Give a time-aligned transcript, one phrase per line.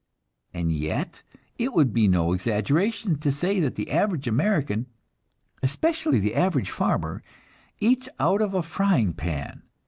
[0.51, 1.21] And yet
[1.59, 4.87] it would be no exaggeration to say that the average American,
[5.61, 7.21] especially the average farmer,
[7.79, 9.61] eats out of a frying pan.